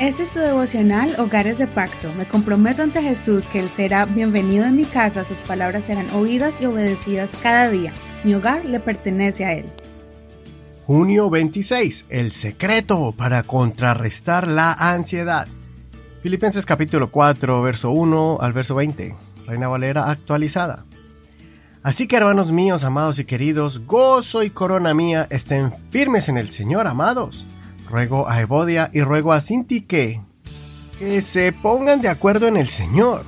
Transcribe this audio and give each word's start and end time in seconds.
Este 0.00 0.22
es 0.22 0.30
tu 0.30 0.38
devocional 0.38 1.14
Hogares 1.18 1.58
de 1.58 1.66
Pacto. 1.66 2.10
Me 2.16 2.24
comprometo 2.24 2.82
ante 2.82 3.02
Jesús 3.02 3.46
que 3.48 3.58
Él 3.60 3.68
será 3.68 4.06
bienvenido 4.06 4.64
en 4.64 4.74
mi 4.74 4.86
casa, 4.86 5.24
sus 5.24 5.42
palabras 5.42 5.84
serán 5.84 6.08
oídas 6.14 6.58
y 6.62 6.64
obedecidas 6.64 7.36
cada 7.42 7.68
día. 7.68 7.92
Mi 8.24 8.34
hogar 8.34 8.64
le 8.64 8.80
pertenece 8.80 9.44
a 9.44 9.52
Él. 9.52 9.66
Junio 10.86 11.28
26. 11.28 12.06
El 12.08 12.32
secreto 12.32 13.12
para 13.12 13.42
contrarrestar 13.42 14.48
la 14.48 14.72
ansiedad. 14.72 15.46
Filipenses 16.22 16.64
capítulo 16.64 17.10
4, 17.10 17.60
verso 17.60 17.90
1 17.90 18.38
al 18.40 18.54
verso 18.54 18.74
20. 18.76 19.14
Reina 19.46 19.68
Valera 19.68 20.10
actualizada. 20.10 20.86
Así 21.82 22.06
que 22.06 22.16
hermanos 22.16 22.52
míos, 22.52 22.84
amados 22.84 23.18
y 23.18 23.26
queridos, 23.26 23.84
gozo 23.84 24.44
y 24.44 24.48
corona 24.48 24.94
mía 24.94 25.26
estén 25.28 25.74
firmes 25.90 26.30
en 26.30 26.38
el 26.38 26.48
Señor, 26.48 26.86
amados 26.86 27.44
ruego 27.90 28.28
a 28.28 28.40
Evodia 28.40 28.90
y 28.94 29.02
ruego 29.02 29.32
a 29.32 29.40
Sinti 29.40 29.82
que, 29.82 30.20
que 30.98 31.20
se 31.22 31.52
pongan 31.52 32.00
de 32.00 32.08
acuerdo 32.08 32.46
en 32.46 32.56
el 32.56 32.68
Señor. 32.68 33.24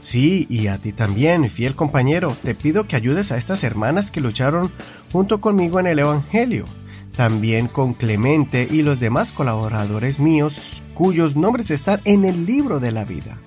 Sí, 0.00 0.46
y 0.48 0.66
a 0.66 0.78
ti 0.78 0.92
también, 0.92 1.48
fiel 1.50 1.74
compañero, 1.74 2.36
te 2.42 2.54
pido 2.54 2.86
que 2.86 2.96
ayudes 2.96 3.32
a 3.32 3.36
estas 3.36 3.62
hermanas 3.64 4.10
que 4.10 4.20
lucharon 4.20 4.72
junto 5.12 5.40
conmigo 5.40 5.78
en 5.78 5.86
el 5.86 5.98
Evangelio, 5.98 6.64
también 7.16 7.68
con 7.68 7.92
Clemente 7.92 8.66
y 8.70 8.82
los 8.82 8.98
demás 8.98 9.30
colaboradores 9.30 10.18
míos 10.18 10.82
cuyos 10.94 11.36
nombres 11.36 11.70
están 11.70 12.00
en 12.04 12.24
el 12.24 12.46
libro 12.46 12.80
de 12.80 12.92
la 12.92 13.04
vida. 13.04 13.38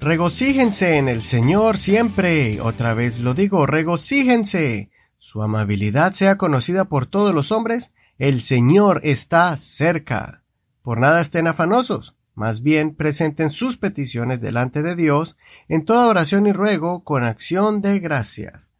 Regocíjense 0.00 0.96
en 0.96 1.08
el 1.08 1.22
Señor 1.22 1.78
siempre, 1.78 2.60
otra 2.60 2.94
vez 2.94 3.18
lo 3.18 3.34
digo, 3.34 3.66
regocíjense. 3.66 4.90
Su 5.18 5.42
amabilidad 5.42 6.12
sea 6.12 6.36
conocida 6.36 6.84
por 6.84 7.06
todos 7.06 7.34
los 7.34 7.50
hombres 7.50 7.90
el 8.18 8.42
Señor 8.42 9.00
está 9.04 9.54
cerca. 9.56 10.42
Por 10.82 10.98
nada 10.98 11.20
estén 11.20 11.46
afanosos, 11.46 12.16
más 12.34 12.62
bien 12.62 12.94
presenten 12.94 13.50
sus 13.50 13.76
peticiones 13.76 14.40
delante 14.40 14.82
de 14.82 14.96
Dios 14.96 15.36
en 15.68 15.84
toda 15.84 16.06
oración 16.06 16.46
y 16.46 16.52
ruego 16.52 17.04
con 17.04 17.24
acción 17.24 17.82
de 17.82 17.98
gracias. 17.98 18.72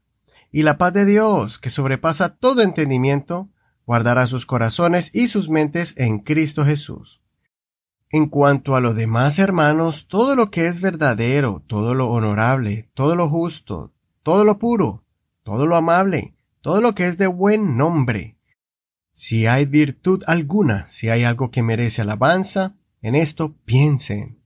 Y 0.53 0.63
la 0.63 0.79
paz 0.79 0.95
de 0.95 1.05
Dios, 1.05 1.59
que 1.59 1.69
sobrepasa 1.69 2.37
todo 2.37 2.63
entendimiento, 2.63 3.51
guardará 3.85 4.27
sus 4.27 4.47
corazones 4.47 5.11
y 5.15 5.29
sus 5.29 5.51
mentes 5.51 5.95
en 5.97 6.21
Cristo 6.21 6.65
Jesús. 6.65 7.21
En 8.11 8.29
cuanto 8.29 8.77
a 8.77 8.81
lo 8.81 8.95
demás, 8.95 9.39
hermanos, 9.39 10.07
todo 10.09 10.37
lo 10.37 10.51
que 10.51 10.69
es 10.69 10.81
verdadero, 10.81 11.63
todo 11.67 11.95
lo 11.95 12.09
honorable, 12.09 12.89
todo 12.95 13.17
lo 13.17 13.29
justo, 13.29 13.93
todo 14.23 14.45
lo 14.45 14.59
puro, 14.59 15.03
todo 15.43 15.67
lo 15.67 15.77
amable, 15.77 16.35
todo 16.63 16.81
lo 16.81 16.95
que 16.95 17.07
es 17.07 17.19
de 17.19 17.27
buen 17.27 17.77
nombre, 17.77 18.36
si 19.17 19.47
hay 19.47 19.65
virtud 19.65 20.23
alguna, 20.27 20.87
si 20.89 21.09
hay 21.09 21.25
algo 21.25 21.51
que 21.51 21.63
merece 21.63 22.03
alabanza, 22.03 22.75
en 23.01 23.15
esto 23.15 23.57
piensen. 23.65 24.43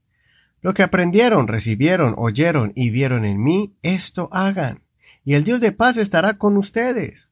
Lo 0.61 0.73
que 0.73 0.81
aprendieron, 0.81 1.49
recibieron, 1.49 2.15
oyeron 2.17 2.71
y 2.73 2.89
vieron 2.89 3.25
en 3.25 3.43
mí, 3.43 3.75
esto 3.81 4.29
hagan, 4.31 4.83
y 5.25 5.33
el 5.33 5.43
Dios 5.43 5.59
de 5.59 5.73
paz 5.73 5.97
estará 5.97 6.37
con 6.37 6.55
ustedes. 6.55 7.31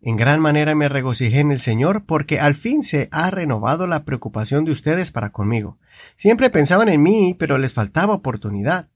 En 0.00 0.16
gran 0.16 0.40
manera 0.40 0.74
me 0.74 0.88
regocijé 0.88 1.40
en 1.40 1.50
el 1.50 1.58
Señor 1.58 2.06
porque 2.06 2.40
al 2.40 2.54
fin 2.54 2.82
se 2.82 3.10
ha 3.12 3.30
renovado 3.30 3.86
la 3.86 4.06
preocupación 4.06 4.64
de 4.64 4.72
ustedes 4.72 5.12
para 5.12 5.32
conmigo. 5.32 5.76
Siempre 6.16 6.48
pensaban 6.48 6.88
en 6.88 7.02
mí, 7.02 7.36
pero 7.38 7.58
les 7.58 7.74
faltaba 7.74 8.14
oportunidad. 8.14 8.88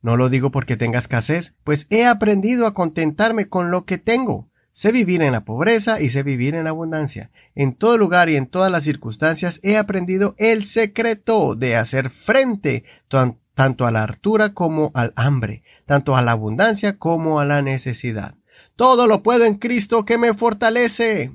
No 0.00 0.16
lo 0.16 0.28
digo 0.28 0.52
porque 0.52 0.76
tenga 0.76 1.00
escasez, 1.00 1.56
pues 1.64 1.88
he 1.90 2.06
aprendido 2.06 2.68
a 2.68 2.74
contentarme 2.74 3.48
con 3.48 3.72
lo 3.72 3.84
que 3.84 3.98
tengo 3.98 4.48
Sé 4.76 4.92
vivir 4.92 5.22
en 5.22 5.32
la 5.32 5.46
pobreza 5.46 6.02
y 6.02 6.10
sé 6.10 6.22
vivir 6.22 6.54
en 6.54 6.66
abundancia. 6.66 7.30
En 7.54 7.72
todo 7.72 7.96
lugar 7.96 8.28
y 8.28 8.36
en 8.36 8.44
todas 8.44 8.70
las 8.70 8.84
circunstancias 8.84 9.58
he 9.62 9.78
aprendido 9.78 10.34
el 10.36 10.66
secreto 10.66 11.54
de 11.54 11.76
hacer 11.76 12.10
frente 12.10 12.84
tanto 13.54 13.86
a 13.86 13.90
la 13.90 14.02
hartura 14.02 14.52
como 14.52 14.90
al 14.92 15.14
hambre, 15.16 15.62
tanto 15.86 16.14
a 16.14 16.20
la 16.20 16.32
abundancia 16.32 16.98
como 16.98 17.40
a 17.40 17.46
la 17.46 17.62
necesidad. 17.62 18.34
Todo 18.76 19.06
lo 19.06 19.22
puedo 19.22 19.46
en 19.46 19.54
Cristo 19.54 20.04
que 20.04 20.18
me 20.18 20.34
fortalece. 20.34 21.32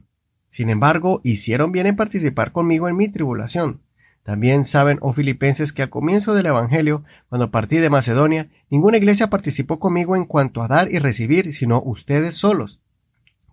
Sin 0.52 0.70
embargo, 0.70 1.20
hicieron 1.24 1.72
bien 1.72 1.88
en 1.88 1.96
participar 1.96 2.52
conmigo 2.52 2.90
en 2.90 2.96
mi 2.96 3.10
tribulación. 3.10 3.82
También 4.22 4.66
saben, 4.66 5.00
oh 5.02 5.14
filipenses, 5.14 5.74
que 5.74 5.82
al 5.82 5.90
comienzo 5.90 6.36
del 6.36 6.46
Evangelio, 6.46 7.06
cuando 7.28 7.50
partí 7.50 7.78
de 7.78 7.90
Macedonia, 7.90 8.52
ninguna 8.70 8.98
iglesia 8.98 9.32
participó 9.32 9.80
conmigo 9.80 10.16
en 10.16 10.26
cuanto 10.26 10.62
a 10.62 10.68
dar 10.68 10.92
y 10.92 11.00
recibir, 11.00 11.56
sino 11.56 11.82
ustedes 11.84 12.36
solos 12.36 12.82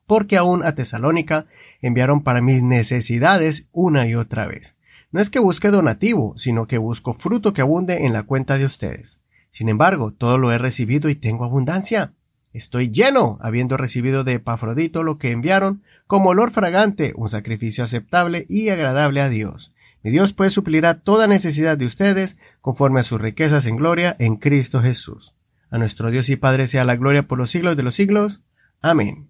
porque 0.09 0.39
aún 0.39 0.65
a 0.65 0.75
Tesalónica 0.75 1.47
enviaron 1.83 2.25
para 2.25 2.41
mis 2.41 2.63
necesidades 2.63 3.67
una 3.73 4.09
y 4.09 4.15
otra 4.17 4.47
vez. 4.47 4.77
No 5.13 5.21
es 5.21 5.29
que 5.29 5.39
busque 5.39 5.69
donativo, 5.69 6.33
sino 6.37 6.67
que 6.67 6.79
busco 6.79 7.13
fruto 7.13 7.53
que 7.53 7.61
abunde 7.61 8.07
en 8.07 8.15
la 8.15 8.23
cuenta 8.23 8.59
de 8.59 8.65
ustedes. 8.65 9.21
Sin 9.53 9.69
embargo, 9.69 10.13
todo 10.13 10.39
lo 10.39 10.51
he 10.51 10.57
recibido 10.57 11.11
y 11.11 11.15
tengo 11.15 11.45
abundancia. 11.45 12.15
Estoy 12.55 12.91
lleno, 12.91 13.39
habiendo 13.43 13.77
recibido 13.77 14.25
de 14.25 14.35
Epafrodito 14.35 15.03
lo 15.03 15.19
que 15.19 15.31
enviaron, 15.31 15.83
como 16.07 16.31
olor 16.31 16.51
fragante, 16.53 17.13
un 17.15 17.29
sacrificio 17.29 17.85
aceptable 17.85 18.47
y 18.49 18.71
agradable 18.71 19.21
a 19.21 19.29
Dios. 19.29 19.73
Mi 20.03 20.11
Dios 20.11 20.33
pues 20.33 20.55
suplirá 20.55 21.01
toda 21.01 21.27
necesidad 21.27 21.77
de 21.77 21.85
ustedes, 21.85 22.39
conforme 22.63 23.01
a 23.01 23.05
sus 23.05 23.21
riquezas 23.21 23.67
en 23.67 23.77
gloria 23.77 24.17
en 24.19 24.37
Cristo 24.37 24.81
Jesús. 24.81 25.35
A 25.71 25.77
nuestro 25.77 26.11
Dios 26.11 26.31
y 26.31 26.37
Padre 26.37 26.67
sea 26.67 26.87
la 26.87 26.97
gloria 26.97 27.29
por 27.29 27.37
los 27.37 27.51
siglos 27.51 27.77
de 27.77 27.83
los 27.83 27.95
siglos. 27.95 28.41
Amén. 28.81 29.29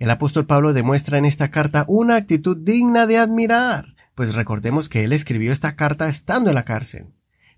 El 0.00 0.08
apóstol 0.08 0.46
Pablo 0.46 0.72
demuestra 0.72 1.18
en 1.18 1.26
esta 1.26 1.50
carta 1.50 1.84
una 1.86 2.16
actitud 2.16 2.56
digna 2.56 3.06
de 3.06 3.18
admirar, 3.18 3.96
pues 4.14 4.34
recordemos 4.34 4.88
que 4.88 5.04
él 5.04 5.12
escribió 5.12 5.52
esta 5.52 5.76
carta 5.76 6.08
estando 6.08 6.48
en 6.48 6.54
la 6.54 6.62
cárcel. 6.62 7.08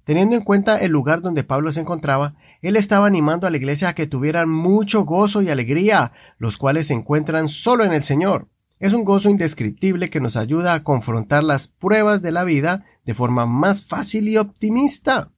Teniendo 0.03 0.35
en 0.35 0.43
cuenta 0.43 0.77
el 0.79 0.91
lugar 0.91 1.23
donde 1.23 1.45
Pablo 1.45 1.73
se 1.73 1.79
encontraba, 1.79 2.35
él 2.61 2.75
estaba 2.75 3.07
animando 3.07 3.47
a 3.47 3.51
la 3.53 3.59
iglesia 3.59 3.91
a 3.91 3.95
que 3.95 4.09
tuvieran 4.09 4.49
mucho 4.49 5.05
gozo 5.05 5.41
y 5.41 5.51
alegría, 5.51 6.11
los 6.37 6.59
cuales 6.59 6.89
se 6.89 6.95
encuentran 6.95 7.49
solo 7.49 7.85
en 7.85 7.93
el 7.93 8.03
Señor. 8.03 8.49
Es 8.81 8.93
un 8.93 9.05
gozo 9.05 9.31
indescriptible 9.31 10.11
que 10.11 10.21
nos 10.21 10.37
ayuda 10.37 10.75
a 10.75 10.83
confrontar 10.83 11.45
las 11.45 11.69
pruebas 11.69 12.23
de 12.23 12.33
la 12.33 12.43
vida 12.43 12.85
de 13.07 13.15
forma 13.15 13.47
más 13.47 13.85
fácil 13.85 14.29
y 14.29 14.37
optimista. 14.37 15.31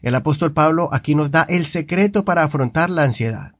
El 0.00 0.14
apóstol 0.14 0.54
Pablo 0.54 0.88
aquí 0.94 1.14
nos 1.14 1.30
da 1.30 1.42
el 1.42 1.66
secreto 1.66 2.24
para 2.24 2.42
afrontar 2.42 2.88
la 2.88 3.02
ansiedad. 3.02 3.57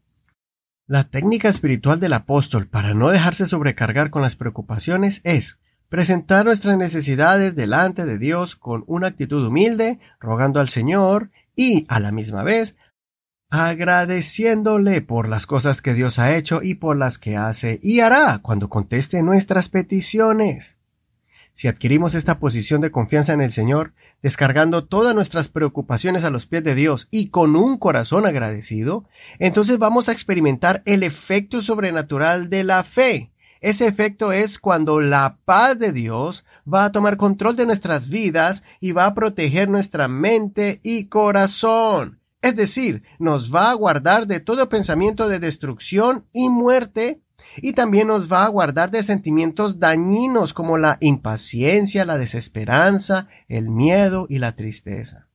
La 0.90 1.04
técnica 1.04 1.50
espiritual 1.50 2.00
del 2.00 2.14
apóstol 2.14 2.66
para 2.66 2.94
no 2.94 3.10
dejarse 3.10 3.44
sobrecargar 3.44 4.08
con 4.08 4.22
las 4.22 4.36
preocupaciones 4.36 5.20
es 5.22 5.58
presentar 5.90 6.46
nuestras 6.46 6.78
necesidades 6.78 7.54
delante 7.54 8.06
de 8.06 8.16
Dios 8.16 8.56
con 8.56 8.84
una 8.86 9.08
actitud 9.08 9.46
humilde, 9.46 10.00
rogando 10.18 10.60
al 10.60 10.70
Señor 10.70 11.30
y, 11.54 11.84
a 11.90 12.00
la 12.00 12.10
misma 12.10 12.42
vez, 12.42 12.74
agradeciéndole 13.50 15.02
por 15.02 15.28
las 15.28 15.44
cosas 15.44 15.82
que 15.82 15.92
Dios 15.92 16.18
ha 16.18 16.34
hecho 16.34 16.62
y 16.62 16.76
por 16.76 16.96
las 16.96 17.18
que 17.18 17.36
hace 17.36 17.78
y 17.82 18.00
hará 18.00 18.38
cuando 18.38 18.70
conteste 18.70 19.22
nuestras 19.22 19.68
peticiones. 19.68 20.77
Si 21.58 21.66
adquirimos 21.66 22.14
esta 22.14 22.38
posición 22.38 22.80
de 22.80 22.92
confianza 22.92 23.32
en 23.32 23.40
el 23.40 23.50
Señor, 23.50 23.92
descargando 24.22 24.84
todas 24.84 25.12
nuestras 25.12 25.48
preocupaciones 25.48 26.22
a 26.22 26.30
los 26.30 26.46
pies 26.46 26.62
de 26.62 26.76
Dios 26.76 27.08
y 27.10 27.30
con 27.30 27.56
un 27.56 27.78
corazón 27.78 28.26
agradecido, 28.26 29.08
entonces 29.40 29.80
vamos 29.80 30.08
a 30.08 30.12
experimentar 30.12 30.84
el 30.84 31.02
efecto 31.02 31.60
sobrenatural 31.60 32.48
de 32.48 32.62
la 32.62 32.84
fe. 32.84 33.32
Ese 33.60 33.88
efecto 33.88 34.30
es 34.30 34.60
cuando 34.60 35.00
la 35.00 35.38
paz 35.44 35.80
de 35.80 35.90
Dios 35.90 36.44
va 36.72 36.84
a 36.84 36.92
tomar 36.92 37.16
control 37.16 37.56
de 37.56 37.66
nuestras 37.66 38.08
vidas 38.08 38.62
y 38.78 38.92
va 38.92 39.06
a 39.06 39.14
proteger 39.14 39.68
nuestra 39.68 40.06
mente 40.06 40.78
y 40.84 41.06
corazón. 41.06 42.20
Es 42.40 42.54
decir, 42.54 43.02
nos 43.18 43.52
va 43.52 43.72
a 43.72 43.74
guardar 43.74 44.28
de 44.28 44.38
todo 44.38 44.68
pensamiento 44.68 45.28
de 45.28 45.40
destrucción 45.40 46.24
y 46.32 46.50
muerte 46.50 47.20
y 47.56 47.72
también 47.72 48.08
nos 48.08 48.30
va 48.32 48.44
a 48.44 48.48
guardar 48.48 48.90
de 48.90 49.02
sentimientos 49.02 49.80
dañinos 49.80 50.52
como 50.54 50.78
la 50.78 50.98
impaciencia, 51.00 52.04
la 52.04 52.18
desesperanza, 52.18 53.28
el 53.48 53.68
miedo 53.68 54.26
y 54.28 54.38
la 54.38 54.52
tristeza. 54.56 55.28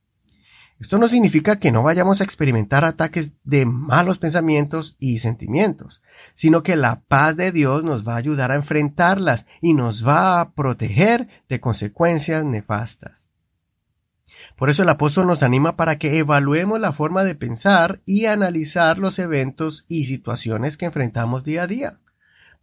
Esto 0.80 0.98
no 0.98 1.08
significa 1.08 1.60
que 1.60 1.70
no 1.70 1.82
vayamos 1.82 2.20
a 2.20 2.24
experimentar 2.24 2.84
ataques 2.84 3.32
de 3.44 3.64
malos 3.64 4.18
pensamientos 4.18 4.96
y 4.98 5.20
sentimientos, 5.20 6.02
sino 6.34 6.62
que 6.62 6.76
la 6.76 7.02
paz 7.06 7.36
de 7.36 7.52
Dios 7.52 7.84
nos 7.84 8.06
va 8.06 8.14
a 8.14 8.18
ayudar 8.18 8.50
a 8.50 8.56
enfrentarlas 8.56 9.46
y 9.60 9.74
nos 9.74 10.06
va 10.06 10.40
a 10.40 10.52
proteger 10.52 11.28
de 11.48 11.60
consecuencias 11.60 12.44
nefastas. 12.44 13.28
Por 14.56 14.68
eso 14.68 14.82
el 14.82 14.88
apóstol 14.88 15.26
nos 15.26 15.42
anima 15.42 15.76
para 15.76 15.96
que 15.98 16.18
evaluemos 16.18 16.78
la 16.80 16.92
forma 16.92 17.24
de 17.24 17.34
pensar 17.34 18.02
y 18.04 18.26
analizar 18.26 18.98
los 18.98 19.18
eventos 19.18 19.86
y 19.88 20.04
situaciones 20.04 20.76
que 20.76 20.86
enfrentamos 20.86 21.44
día 21.44 21.62
a 21.62 21.66
día. 21.66 22.00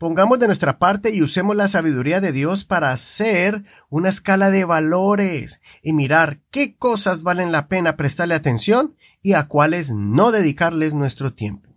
Pongamos 0.02 0.40
de 0.40 0.48
nuestra 0.48 0.80
parte 0.80 1.14
y 1.14 1.22
usemos 1.22 1.56
la 1.56 1.68
sabiduría 1.68 2.22
de 2.22 2.32
Dios 2.32 2.66
para 2.66 2.90
hacer 2.90 3.66
una 3.88 4.10
escala 4.10 4.50
de 4.50 4.66
valores 4.66 5.62
y 5.84 5.94
mirar 5.94 6.40
qué 6.50 6.76
cosas 6.76 7.22
valen 7.22 7.52
la 7.52 7.68
pena 7.68 7.98
prestarle 7.98 8.34
atención 8.34 8.96
y 9.22 9.34
a 9.34 9.48
cuáles 9.48 9.92
no 9.92 10.32
dedicarles 10.32 10.96
nuestro 10.96 11.36
tiempo. 11.36 11.70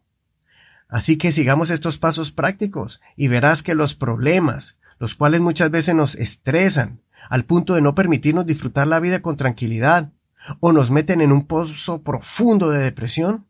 Así 0.88 1.18
que 1.18 1.32
sigamos 1.32 1.68
estos 1.68 1.98
pasos 1.98 2.32
prácticos 2.32 3.02
y 3.14 3.28
verás 3.28 3.62
que 3.62 3.74
los 3.74 3.94
problemas, 3.94 4.78
los 4.98 5.14
cuales 5.14 5.42
muchas 5.42 5.70
veces 5.70 5.94
nos 5.94 6.14
estresan, 6.14 7.02
al 7.28 7.44
punto 7.44 7.74
de 7.74 7.82
no 7.82 7.94
permitirnos 7.94 8.46
disfrutar 8.46 8.86
la 8.86 9.00
vida 9.00 9.20
con 9.20 9.36
tranquilidad, 9.36 10.12
o 10.60 10.72
nos 10.72 10.90
meten 10.90 11.20
en 11.20 11.30
un 11.30 11.46
pozo 11.46 12.00
profundo 12.00 12.70
de 12.70 12.84
depresión, 12.84 13.44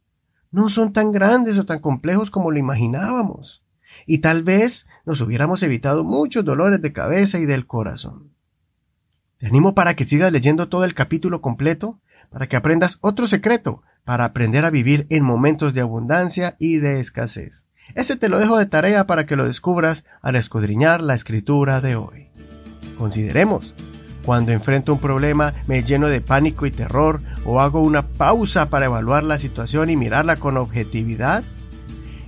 no 0.50 0.68
son 0.68 0.92
tan 0.92 1.12
grandes 1.12 1.58
o 1.58 1.64
tan 1.64 1.78
complejos 1.78 2.28
como 2.28 2.50
lo 2.50 2.58
imaginábamos, 2.58 3.63
y 4.06 4.18
tal 4.18 4.42
vez 4.42 4.86
nos 5.04 5.20
hubiéramos 5.20 5.62
evitado 5.62 6.04
muchos 6.04 6.44
dolores 6.44 6.80
de 6.82 6.92
cabeza 6.92 7.38
y 7.38 7.46
del 7.46 7.66
corazón. 7.66 8.30
Te 9.38 9.46
animo 9.46 9.74
para 9.74 9.94
que 9.94 10.04
sigas 10.04 10.32
leyendo 10.32 10.68
todo 10.68 10.84
el 10.84 10.94
capítulo 10.94 11.40
completo, 11.40 12.00
para 12.30 12.48
que 12.48 12.56
aprendas 12.56 12.98
otro 13.00 13.26
secreto 13.26 13.82
para 14.04 14.24
aprender 14.24 14.64
a 14.64 14.70
vivir 14.70 15.06
en 15.10 15.24
momentos 15.24 15.74
de 15.74 15.80
abundancia 15.80 16.56
y 16.58 16.76
de 16.76 17.00
escasez. 17.00 17.66
Ese 17.94 18.16
te 18.16 18.28
lo 18.28 18.38
dejo 18.38 18.58
de 18.58 18.66
tarea 18.66 19.06
para 19.06 19.26
que 19.26 19.36
lo 19.36 19.46
descubras 19.46 20.04
al 20.22 20.36
escudriñar 20.36 21.02
la 21.02 21.14
escritura 21.14 21.80
de 21.80 21.96
hoy. 21.96 22.28
Consideremos, 22.98 23.74
cuando 24.24 24.52
enfrento 24.52 24.92
un 24.92 25.00
problema 25.00 25.54
me 25.66 25.82
lleno 25.82 26.08
de 26.08 26.20
pánico 26.20 26.66
y 26.66 26.70
terror 26.70 27.20
o 27.44 27.60
hago 27.60 27.80
una 27.80 28.08
pausa 28.08 28.70
para 28.70 28.86
evaluar 28.86 29.24
la 29.24 29.38
situación 29.38 29.90
y 29.90 29.96
mirarla 29.96 30.36
con 30.36 30.56
objetividad. 30.56 31.44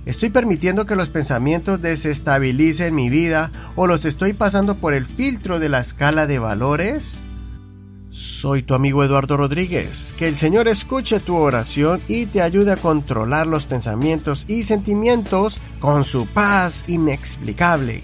¿Estoy 0.07 0.29
permitiendo 0.29 0.85
que 0.85 0.95
los 0.95 1.09
pensamientos 1.09 1.81
desestabilicen 1.81 2.95
mi 2.95 3.09
vida 3.09 3.51
o 3.75 3.87
los 3.87 4.05
estoy 4.05 4.31
pasando 4.31 4.75
por 4.75 4.93
el 4.93 5.05
filtro 5.05 5.59
de 5.59 5.67
la 5.67 5.79
escala 5.79 6.25
de 6.27 6.39
valores? 6.39 7.25
Soy 8.09 8.63
tu 8.63 8.73
amigo 8.73 9.03
Eduardo 9.03 9.35
Rodríguez. 9.35 10.13
Que 10.17 10.29
el 10.29 10.37
Señor 10.37 10.69
escuche 10.69 11.19
tu 11.19 11.35
oración 11.35 12.01
y 12.07 12.25
te 12.25 12.41
ayude 12.41 12.71
a 12.71 12.77
controlar 12.77 13.47
los 13.47 13.65
pensamientos 13.65 14.45
y 14.47 14.63
sentimientos 14.63 15.59
con 15.81 16.05
su 16.05 16.25
paz 16.25 16.85
inexplicable 16.87 18.01